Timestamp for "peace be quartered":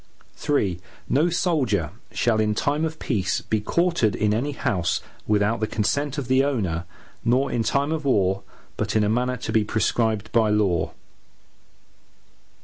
2.97-4.15